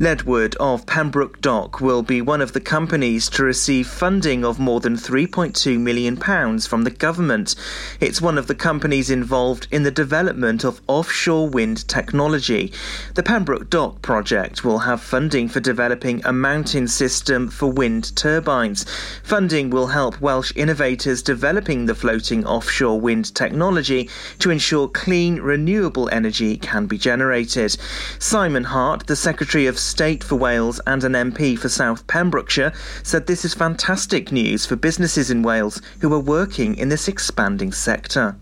[0.00, 4.78] Ledwood of Pembroke Dock will be one of the companies to receive funding of more
[4.78, 6.16] than £3.2 million
[6.60, 7.56] from the government.
[7.98, 12.72] It's one of the companies involved in the development of offshore wind technology.
[13.16, 18.86] The Pembroke Dock project will have funding for developing a mountain system for wind turbines.
[19.24, 26.08] Funding will help Welsh innovators developing the floating offshore wind technology to ensure clean, renewable
[26.10, 27.76] energy can be generated.
[28.20, 33.26] Simon Hart, the Secretary of State for Wales and an MP for South Pembrokeshire, said
[33.26, 38.36] this is fantastic news for businesses in Wales who are working in this expanding sector.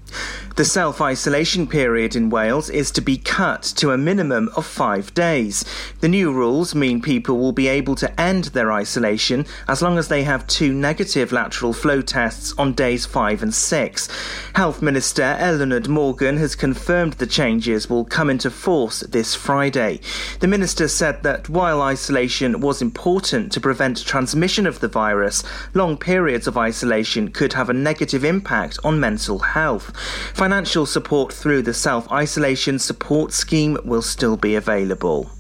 [0.57, 5.13] The self isolation period in Wales is to be cut to a minimum of five
[5.13, 5.65] days.
[6.01, 10.09] The new rules mean people will be able to end their isolation as long as
[10.09, 14.09] they have two negative lateral flow tests on days five and six.
[14.55, 20.01] Health Minister Eluned Morgan has confirmed the changes will come into force this Friday.
[20.41, 25.43] The minister said that while isolation was important to prevent transmission of the virus,
[25.75, 29.97] long periods of isolation could have a negative impact on mental health.
[30.35, 35.31] Financial support through the self isolation support scheme will still be available.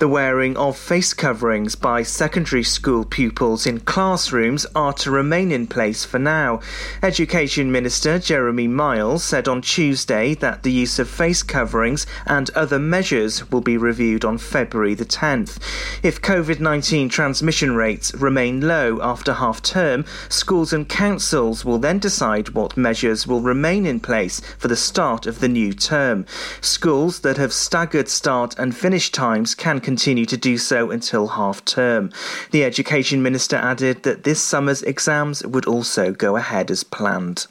[0.00, 5.68] The wearing of face coverings by secondary school pupils in classrooms are to remain in
[5.68, 6.60] place for now.
[7.00, 12.80] Education Minister Jeremy Miles said on Tuesday that the use of face coverings and other
[12.80, 15.60] measures will be reviewed on February the 10th.
[16.02, 22.00] If COVID 19 transmission rates remain low after half term, schools and councils will then
[22.00, 26.26] decide what measures will remain in place for the start of the new term.
[26.60, 31.64] Schools that have staggered start and finish times can continue to do so until half
[31.64, 32.10] term.
[32.50, 37.46] The Education Minister added that this summer's exams would also go ahead as planned.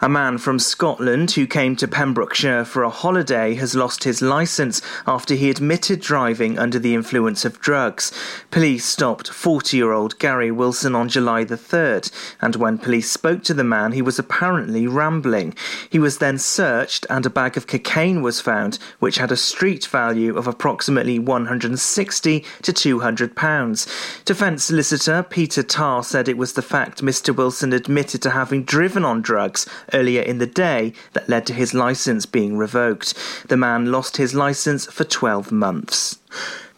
[0.00, 4.80] A man from Scotland who came to Pembrokeshire for a holiday has lost his licence
[5.08, 8.12] after he admitted driving under the influence of drugs.
[8.52, 13.42] Police stopped 40 year old Gary Wilson on July the 3rd, and when police spoke
[13.42, 15.52] to the man, he was apparently rambling.
[15.90, 19.84] He was then searched, and a bag of cocaine was found, which had a street
[19.86, 23.88] value of approximately 160 to 200 pounds.
[24.24, 27.34] Defence solicitor Peter Tarr said it was the fact Mr.
[27.34, 31.54] Wilson admitted to having driven on drugs drugs earlier in the day that led to
[31.54, 33.14] his license being revoked.
[33.48, 36.18] The man lost his license for 12 months.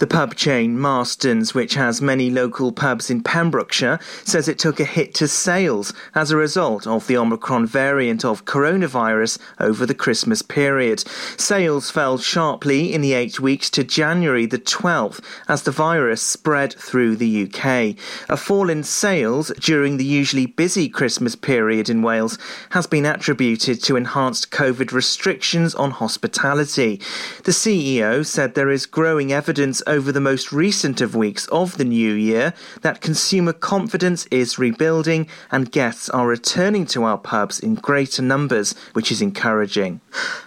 [0.01, 4.85] The pub chain Marston's, which has many local pubs in Pembrokeshire, says it took a
[4.85, 10.41] hit to sales as a result of the Omicron variant of coronavirus over the Christmas
[10.41, 11.01] period.
[11.37, 16.73] Sales fell sharply in the eight weeks to January the 12th as the virus spread
[16.73, 17.95] through the UK.
[18.31, 22.39] A fall in sales during the usually busy Christmas period in Wales
[22.71, 27.03] has been attributed to enhanced COVID restrictions on hospitality.
[27.45, 29.40] The CEO said there is growing evidence
[29.87, 32.53] over the most recent of weeks of the new year
[32.83, 38.75] that consumer confidence is rebuilding and guests are returning to our pubs in greater numbers,
[38.93, 40.01] which is encouraging.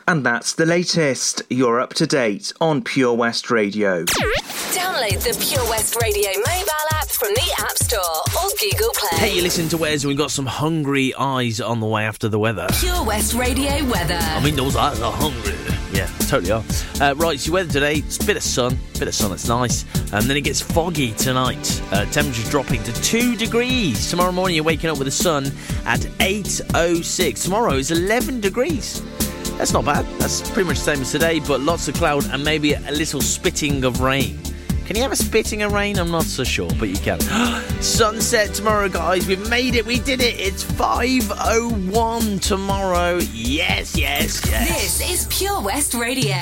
[0.08, 1.42] And that's the latest.
[1.50, 4.06] You're up to date on Pure West Radio.
[4.06, 6.73] Download the Pure West Radio mobile
[7.24, 9.18] from the App Store or Google Play.
[9.18, 12.28] Hey, you listen to Wes, and we've got some hungry eyes on the way after
[12.28, 12.68] the weather.
[12.74, 14.20] Pure West Radio weather.
[14.20, 15.56] I mean, those eyes are hungry.
[15.94, 16.64] Yeah, totally are.
[17.00, 19.48] Uh, right, so weather today, it's a bit of sun, A bit of sun, it's
[19.48, 19.86] nice.
[20.12, 21.82] And then it gets foggy tonight.
[21.94, 24.10] Uh, temperature's dropping to 2 degrees.
[24.10, 25.46] Tomorrow morning, you're waking up with the sun
[25.86, 27.44] at 8.06.
[27.44, 29.02] Tomorrow is 11 degrees.
[29.58, 30.06] That's not bad.
[30.20, 33.22] That's pretty much the same as today, but lots of cloud and maybe a little
[33.22, 34.38] spitting of rain.
[34.86, 35.98] Can you have a spitting of rain?
[35.98, 37.20] I'm not so sure, but you can.
[37.82, 39.26] Sunset tomorrow, guys.
[39.28, 39.86] We've made it.
[39.86, 40.38] We did it.
[40.40, 43.20] It's 5.01 tomorrow.
[43.32, 45.00] Yes, yes, yes.
[45.00, 46.36] This is Pure West Radio.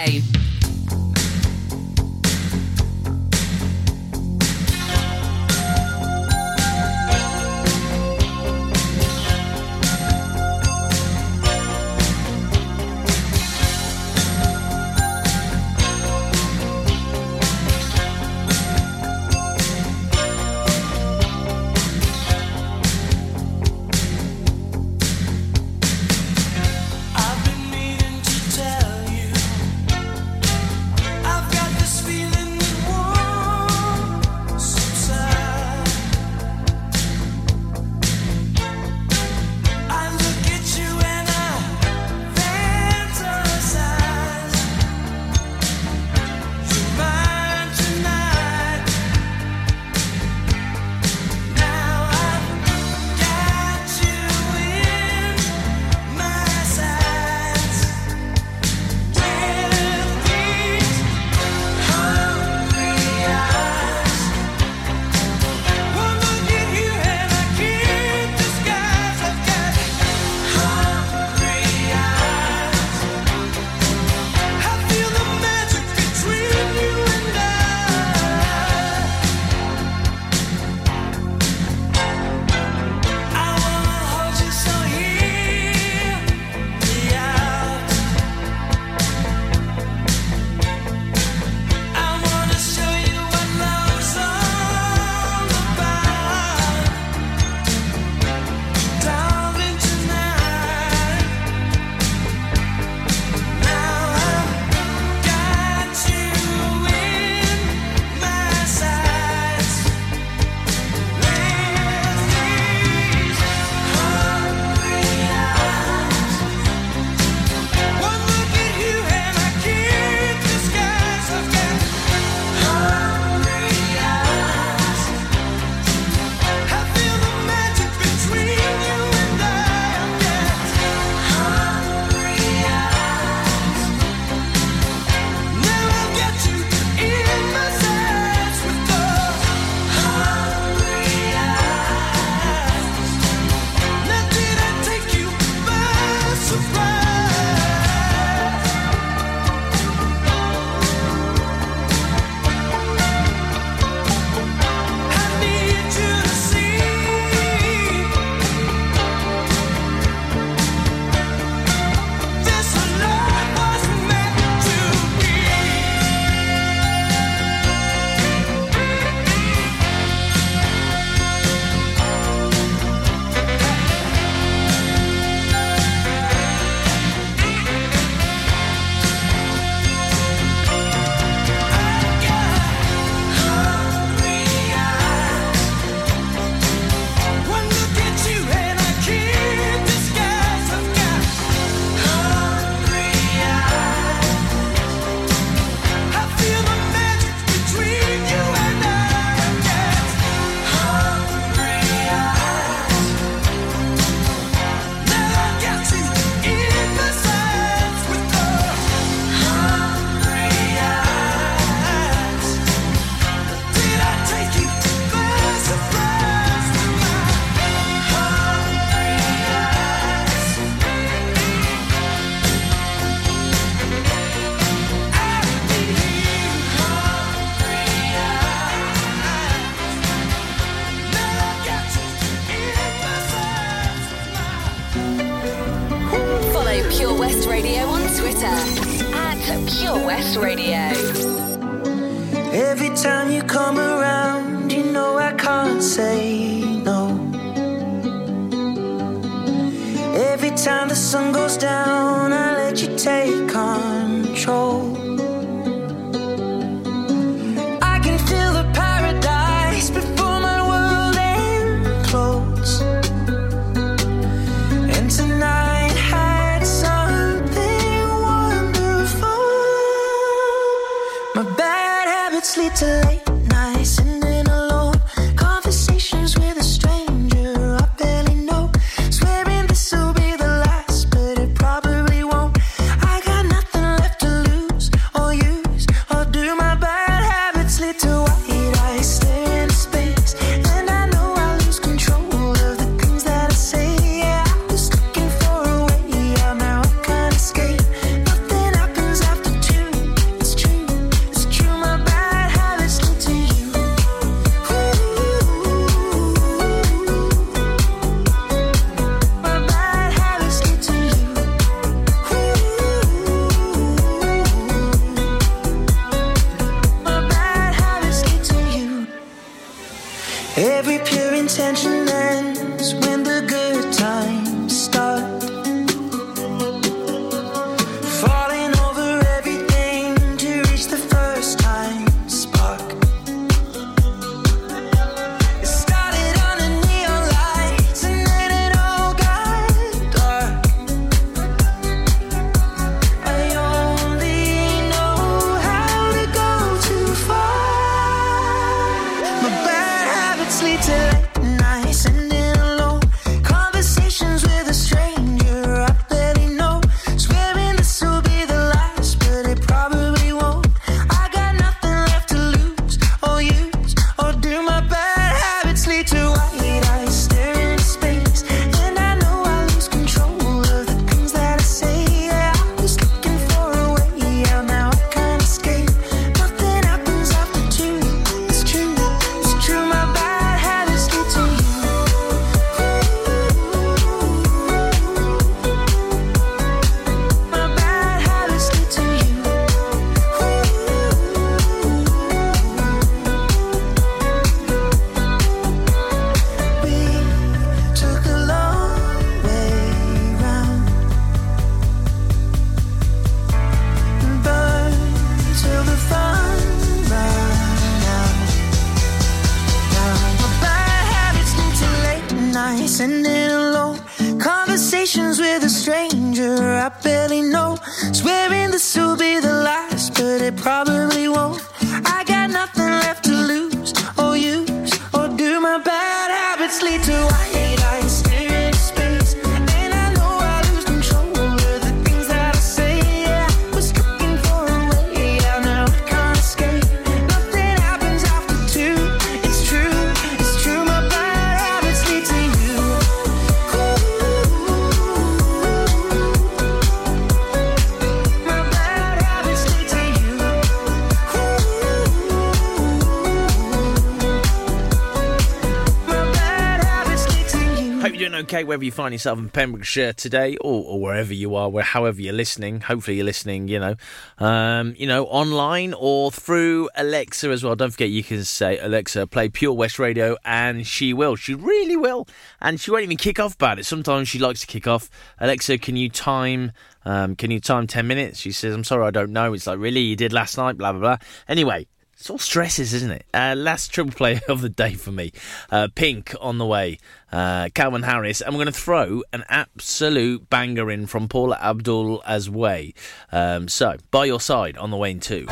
[458.71, 462.31] Wherever you find yourself in Pembrokeshire today or, or wherever you are, where however you're
[462.31, 462.79] listening.
[462.79, 463.95] Hopefully you're listening, you know,
[464.37, 467.75] um, you know, online or through Alexa as well.
[467.75, 471.35] Don't forget you can say Alexa, play Pure West Radio, and she will.
[471.35, 472.29] She really will,
[472.61, 473.85] and she won't even kick off about it.
[473.85, 475.09] Sometimes she likes to kick off.
[475.41, 476.71] Alexa, can you time?
[477.03, 478.39] Um, can you time 10 minutes?
[478.39, 479.51] She says, I'm sorry, I don't know.
[479.51, 479.99] It's like, really?
[479.99, 480.77] You did last night?
[480.77, 481.17] Blah, blah, blah.
[481.49, 481.87] Anyway,
[482.21, 483.25] it's all stresses, isn't it?
[483.33, 485.31] Uh, last triple play of the day for me.
[485.71, 486.99] Uh, Pink on the way
[487.31, 492.21] uh, Calvin Harris, and we're going to throw an absolute banger in from Paula Abdul
[492.25, 492.93] as way.
[493.31, 495.45] Um, so, by your side on the way in two.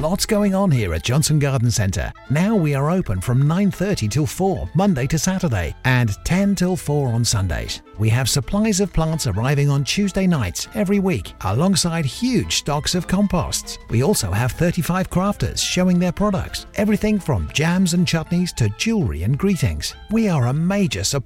[0.00, 2.12] Lots going on here at Johnston Garden Centre.
[2.30, 7.08] Now we are open from 9.30 till 4, Monday to Saturday, and 10 till 4
[7.08, 7.82] on Sundays.
[7.98, 13.06] We have supplies of plants arriving on Tuesday nights every week, alongside huge stocks of
[13.06, 13.78] composts.
[13.88, 19.22] We also have 35 crafters showing their products, everything from jams and chutneys to jewellery
[19.22, 19.94] and greetings.
[20.10, 21.25] We are a major supplier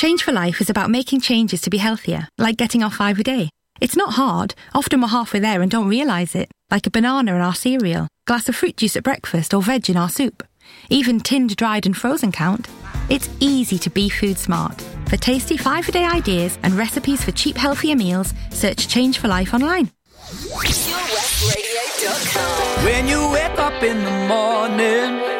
[0.00, 3.22] Change for Life is about making changes to be healthier, like getting off five a
[3.22, 3.50] day.
[3.82, 4.54] It's not hard.
[4.74, 8.48] Often we're halfway there and don't realise it, like a banana in our cereal, glass
[8.48, 10.42] of fruit juice at breakfast, or veg in our soup.
[10.88, 12.66] Even tinned, dried, and frozen count.
[13.10, 14.80] It's easy to be food smart.
[15.10, 19.28] For tasty five a day ideas and recipes for cheap, healthier meals, search Change for
[19.28, 19.90] Life online.
[22.86, 25.39] When you wake up in the morning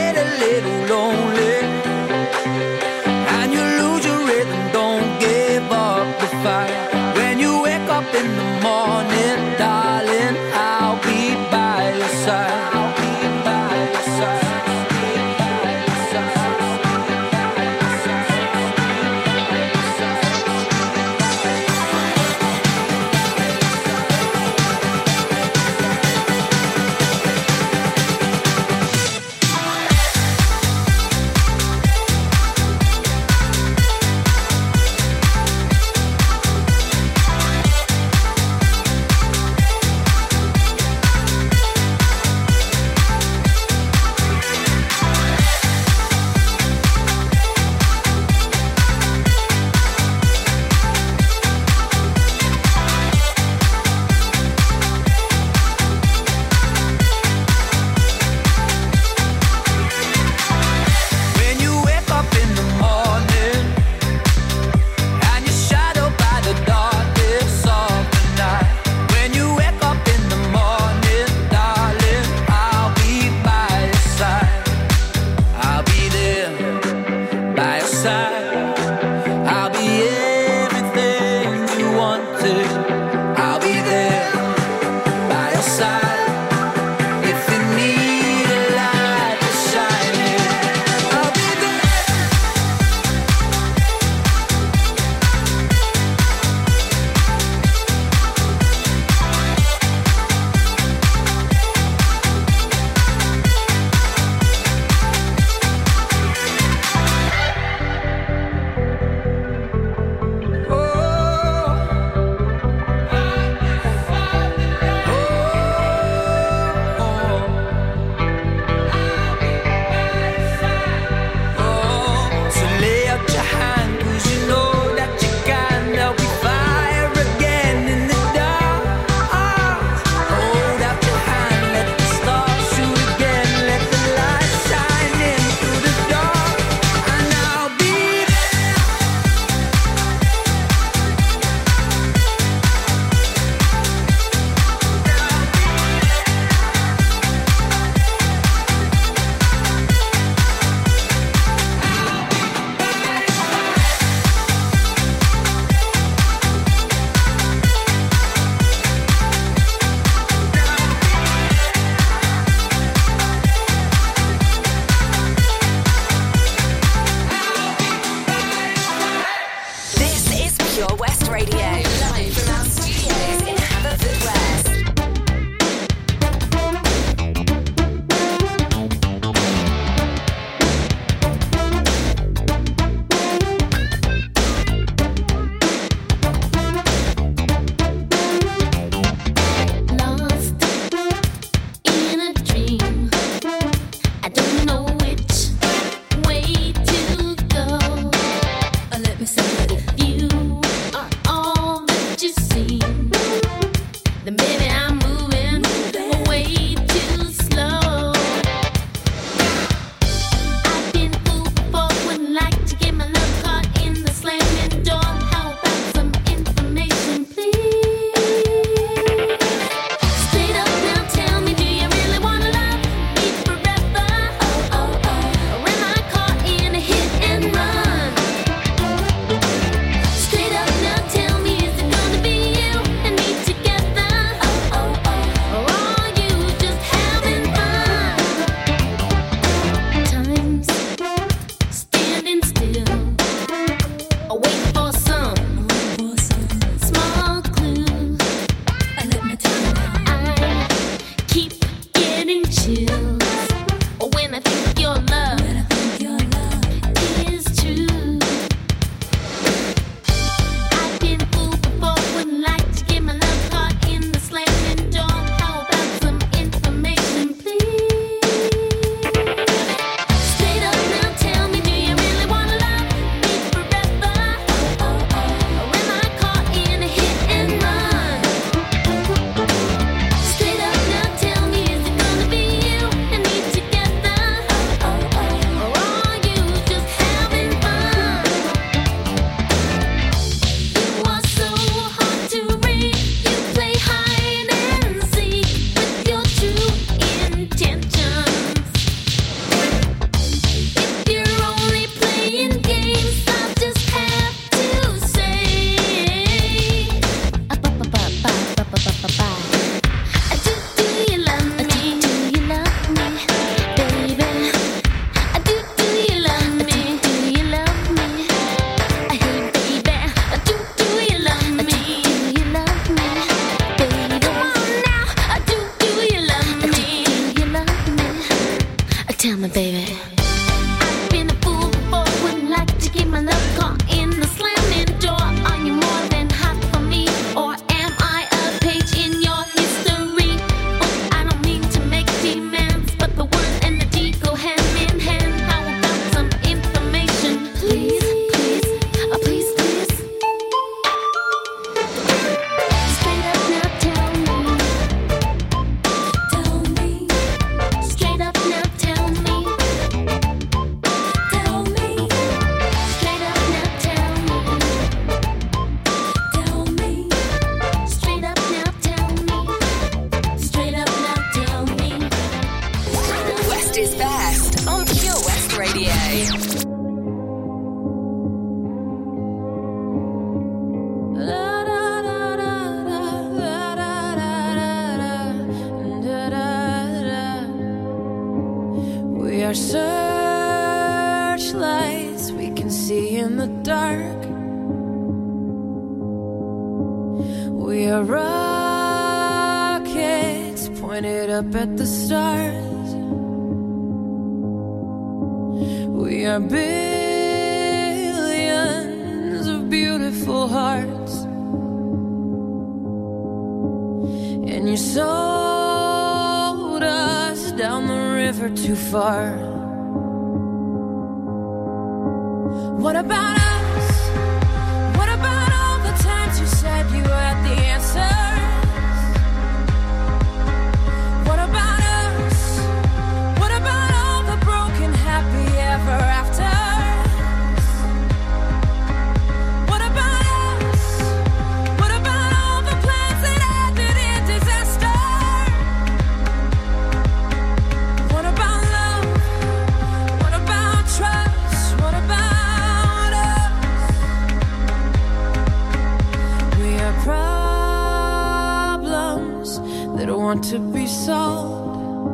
[460.31, 462.07] want to be sold.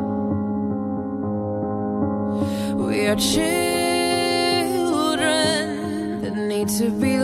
[2.79, 3.41] We are children
[6.23, 7.16] that need to be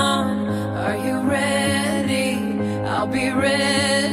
[0.00, 2.34] on, are you ready?
[2.86, 4.05] I'll be ready.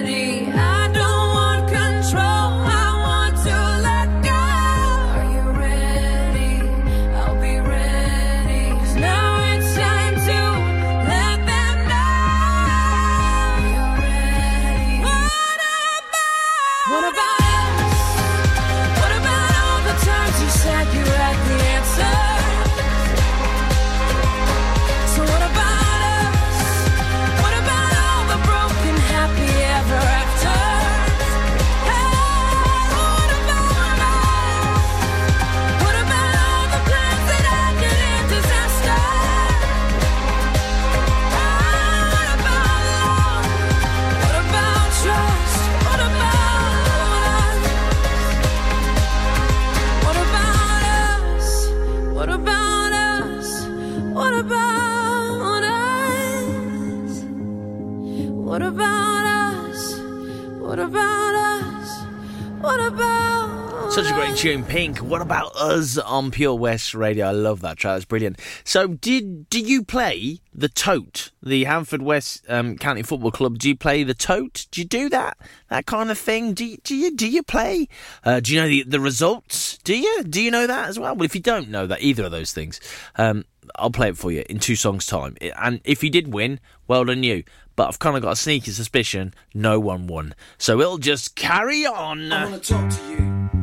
[64.33, 64.97] Great tune, Pink.
[64.97, 67.27] What about us on Pure West Radio?
[67.27, 67.97] I love that track.
[67.97, 68.39] That's brilliant.
[68.63, 73.59] So, did do you play the tote, the Haverfordwest um, County Football Club?
[73.59, 74.65] Do you play the tote?
[74.71, 75.37] Do you do that
[75.69, 76.55] that kind of thing?
[76.55, 77.87] Do you, do you do you play?
[78.23, 79.77] Uh, do you know the the results?
[79.83, 81.15] Do you do you know that as well?
[81.15, 82.79] Well, if you don't know that either of those things,
[83.17, 85.37] um, I'll play it for you in two songs' time.
[85.59, 87.43] And if you did win, well done you.
[87.75, 90.33] But I've kind of got a sneaky suspicion no one won.
[90.57, 92.31] So it'll just carry on.
[92.31, 93.62] I want to talk to you.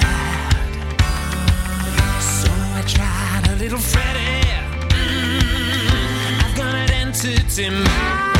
[2.81, 4.41] I tried a little Freddie.
[4.89, 6.43] Mm.
[6.43, 8.30] I've got an entity mind.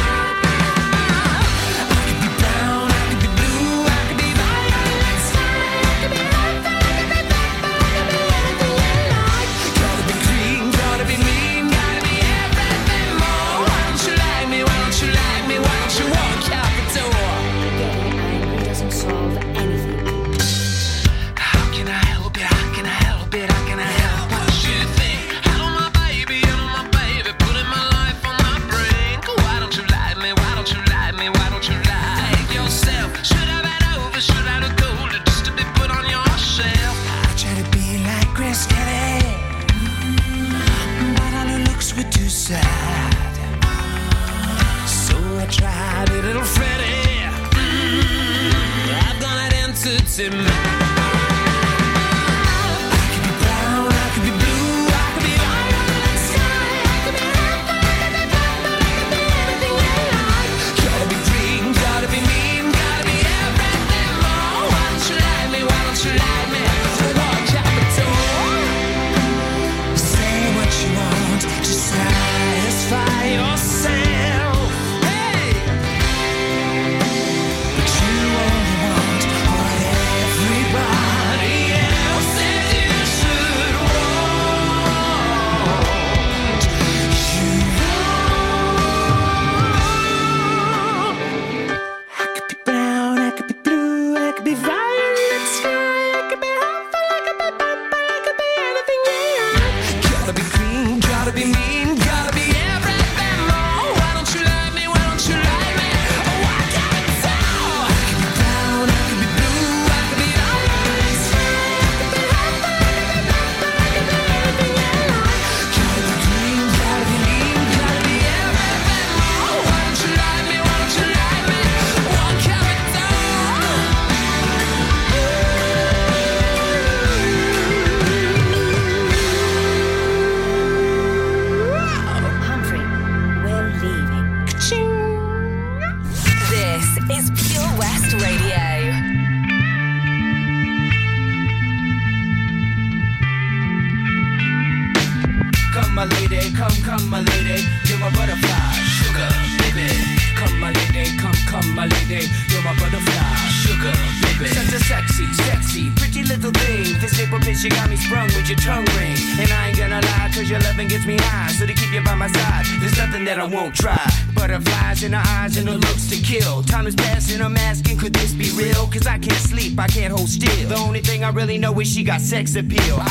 [172.31, 173.10] Sex appeal.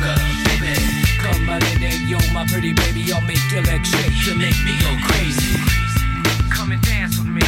[0.00, 0.74] sugar, baby.
[1.18, 3.12] Come, my lady, you're my pretty baby.
[3.12, 4.26] I'll make your legs shake.
[4.26, 5.56] You make me go crazy.
[6.50, 7.42] Come and dance with me.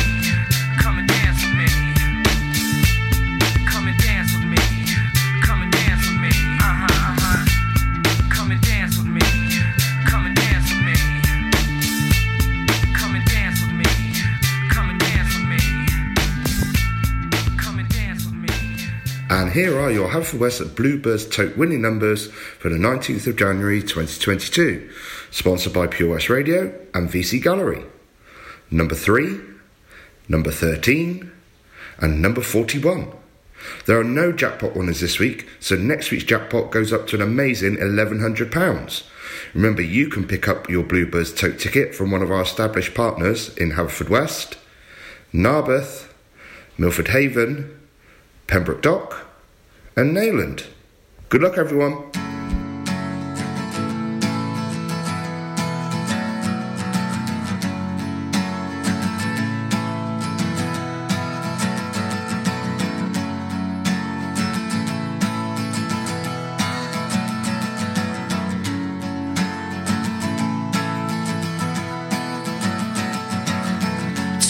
[0.79, 1.22] Come and dance
[19.53, 24.91] here are your Haverfordwest Bluebirds tote winning numbers for the 19th of January 2022.
[25.31, 27.83] sponsored by Pure West Radio and VC Gallery.
[28.71, 29.41] Number 3,
[30.27, 31.31] number 13,
[31.99, 33.13] and number 41.
[33.85, 37.23] There are no jackpot winners this week, so next week's jackpot goes up to an
[37.23, 39.05] amazing £1,100.
[39.53, 43.55] Remember, you can pick up your Bluebirds tote ticket from one of our established partners
[43.59, 44.57] in Haverfordwest,
[45.33, 46.11] Narberth,
[46.79, 47.79] Milford Haven,
[48.47, 49.27] Pembroke Dock,
[49.97, 50.67] and Neyland.
[51.29, 52.11] Good luck, everyone.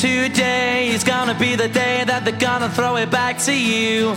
[0.00, 4.16] Today is gonna be the day that they're gonna throw it back to you.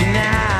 [0.00, 0.57] About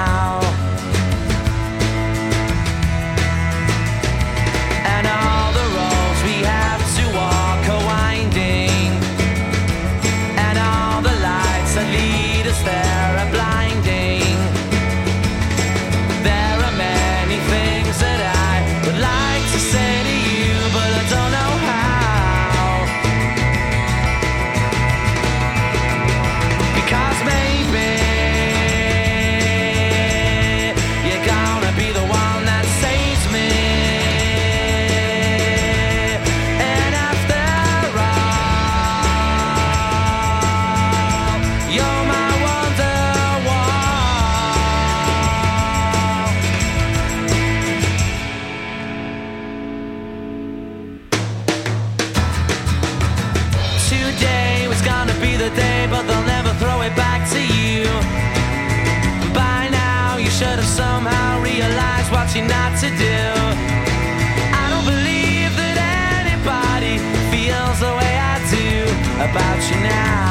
[69.21, 70.28] about you now.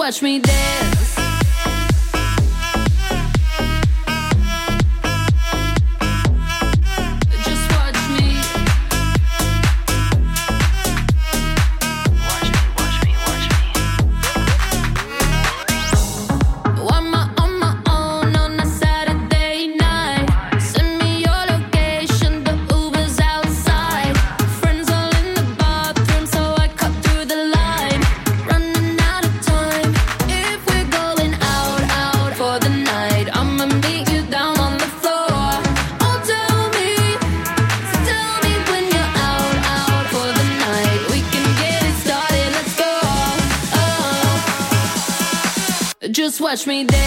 [0.00, 0.99] watch me dance.
[46.60, 46.99] Watch me dance.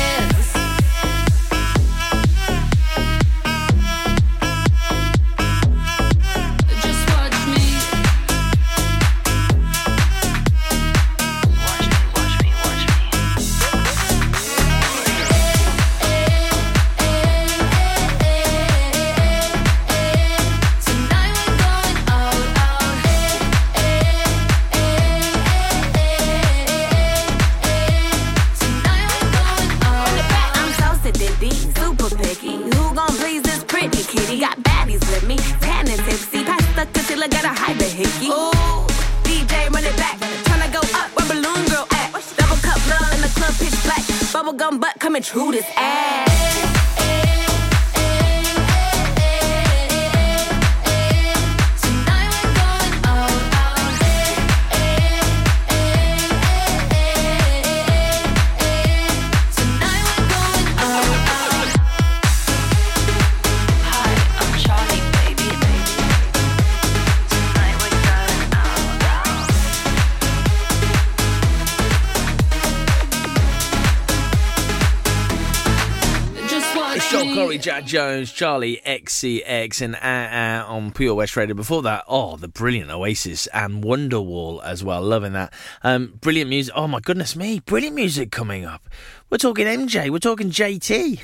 [77.63, 81.53] Joel Jones, Charli XCX, and uh, uh, on Pure West Radio.
[81.53, 85.01] Before that, oh, the brilliant Oasis and Wonderwall as well.
[85.01, 85.53] Loving that.
[85.83, 86.73] Um, brilliant music.
[86.75, 87.59] Oh, my goodness me.
[87.59, 88.89] Brilliant music coming up.
[89.33, 90.11] We're talking MJ.
[90.11, 91.19] We're talking JT.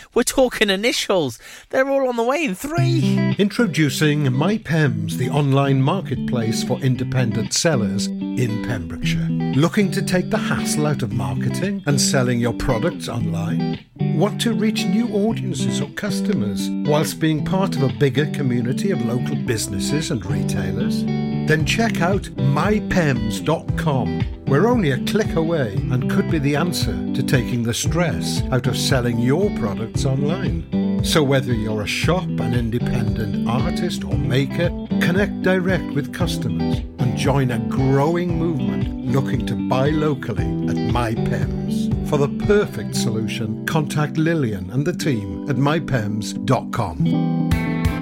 [0.14, 1.38] we're talking initials.
[1.68, 3.34] They're all on the way in three.
[3.38, 9.28] Introducing MyPems, the online marketplace for independent sellers in Pembrokeshire.
[9.56, 13.84] Looking to take the hassle out of marketing and selling your products online?
[14.00, 19.04] Want to reach new audiences or customers whilst being part of a bigger community of
[19.04, 21.04] local businesses and retailers?
[21.04, 22.22] Then check out
[22.56, 24.24] mypems.com.
[24.46, 28.66] We're only a click away and could be the answer to taking the stress out
[28.66, 31.04] of selling your products online.
[31.04, 34.70] So whether you're a shop, an independent artist or maker,
[35.02, 41.89] connect direct with customers and join a growing movement looking to buy locally at MyPems.
[42.10, 47.04] For the perfect solution, contact Lillian and the team at mypems.com.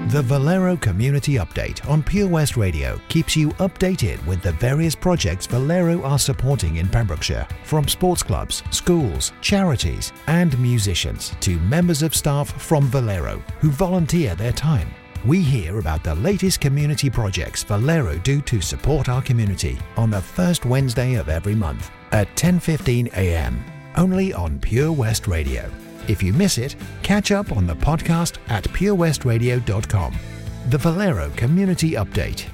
[0.09, 5.45] The Valero Community Update on Pure West Radio keeps you updated with the various projects
[5.45, 12.15] Valero are supporting in Pembrokeshire, from sports clubs, schools, charities, and musicians to members of
[12.15, 14.89] staff from Valero who volunteer their time.
[15.23, 20.21] We hear about the latest community projects Valero do to support our community on the
[20.21, 23.63] first Wednesday of every month at 10:15 a.m.
[23.95, 25.69] only on Pure West Radio.
[26.07, 30.15] If you miss it, catch up on the podcast at purewestradio.com.
[30.69, 32.45] The Valero Community Update.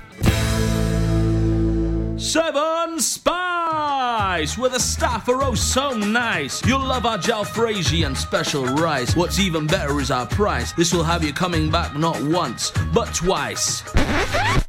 [2.20, 6.66] Seven Spice, where the staff are oh so nice.
[6.66, 9.16] You'll love our jalfrezi and special rice.
[9.16, 10.72] What's even better is our price.
[10.74, 13.84] This will have you coming back not once, but twice.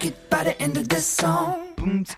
[0.00, 1.74] like it by the end of this song.
[1.76, 2.16] Don't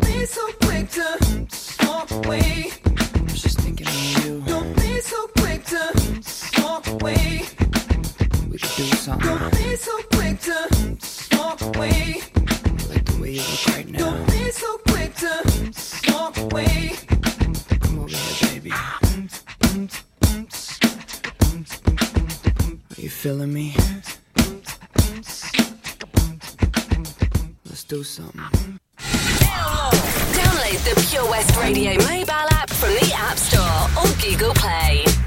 [0.00, 1.46] be so quick to
[1.86, 2.70] walk away.
[4.46, 7.71] Don't be so quick to walk away
[9.02, 9.36] something.
[9.36, 10.54] Don't be so quick to
[11.36, 12.22] walk away.
[12.88, 13.98] Like the way you look right now.
[13.98, 15.32] Don't be so quick to
[16.12, 16.92] walk away.
[17.80, 18.70] Come over here, baby.
[22.90, 23.74] Are you feeling me?
[27.66, 28.78] Let's do something.
[30.38, 35.21] Download the Pure West Radio mobile app from the App Store or Google Play.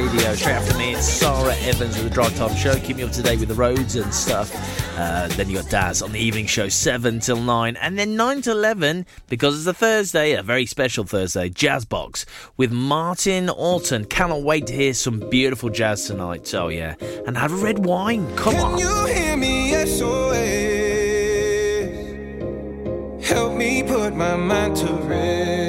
[0.00, 0.34] Radio.
[0.34, 2.74] Straight after me, it's Sarah Evans with the Drive Time Show.
[2.76, 4.50] Keep me up to date with the roads and stuff.
[4.98, 7.76] Uh, then you got Daz on the evening show, 7 till 9.
[7.76, 12.24] And then 9 to 11, because it's a Thursday, a very special Thursday, Jazz Box
[12.56, 14.06] with Martin Alton.
[14.06, 16.54] Cannot wait to hear some beautiful jazz tonight.
[16.54, 16.94] Oh, yeah.
[17.26, 18.26] And have a red wine.
[18.36, 18.78] Come Can on.
[18.78, 19.72] you hear me?
[19.84, 20.40] SOS.
[23.28, 25.59] Help me put my mind to rest.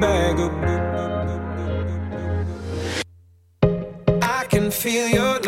[0.00, 0.52] Bag of.
[4.22, 5.38] I can feel your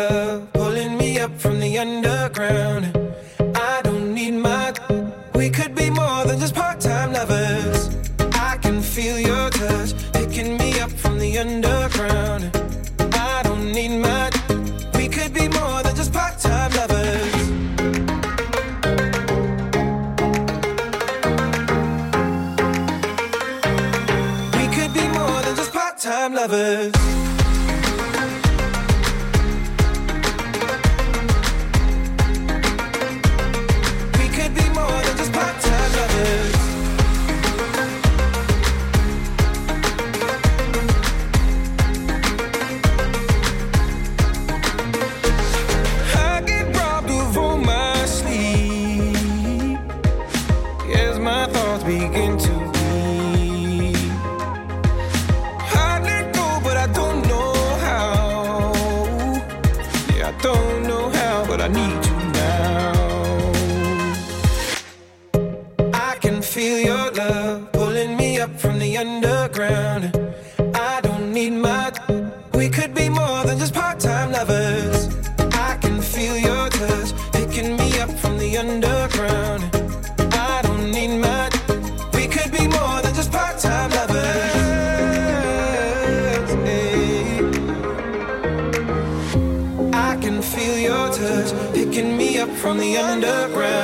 [92.74, 93.83] from the underground.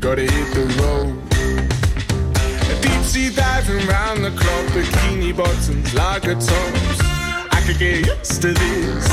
[0.00, 1.12] gotta hit the road.
[2.80, 7.00] Deep sea diving round the clock, bikini bottoms, lager tops.
[7.52, 9.06] I could get used to this.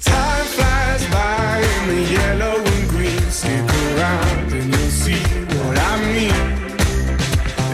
[0.00, 3.30] Time flies by in the yellow and green.
[3.30, 5.22] Stick around and you'll see
[5.58, 6.44] what I mean.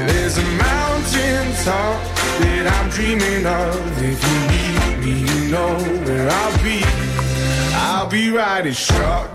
[0.09, 2.01] There's a mountain top
[2.41, 3.77] that I'm dreaming of.
[4.03, 6.81] If you need me, you know where I'll be.
[7.75, 9.30] I'll be riding shotgun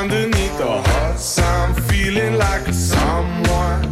[0.00, 3.82] underneath the hot sun, feeling like a someone.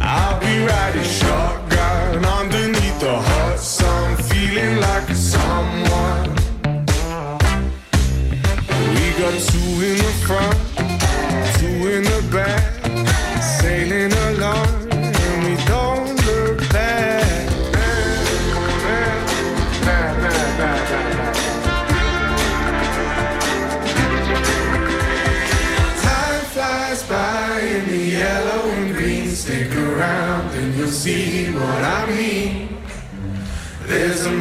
[0.00, 6.30] I'll be riding shotgun underneath the hot sun, feeling like a someone.
[8.94, 10.63] We got two in the front,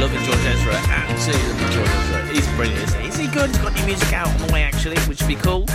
[0.00, 2.26] Loving George Ezra, absolutely George Ezra.
[2.28, 3.08] He's brilliant, isn't he?
[3.08, 3.48] Is he good?
[3.50, 5.66] He's got new music out on the way, actually, which would be cool.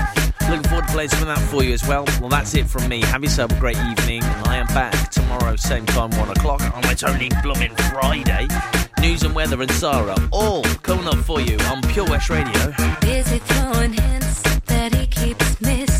[0.49, 2.05] Looking forward to playing some of that for you as well.
[2.19, 3.01] Well, that's it from me.
[3.01, 4.23] Have yourself a great evening.
[4.45, 6.61] I am back tomorrow, same time, one o'clock.
[6.61, 8.47] Oh, it's only blooming Friday.
[8.99, 12.71] News and weather and Sarah all coming up for you on Pure West Radio.
[13.43, 15.92] Throwing hints that he keeps missing.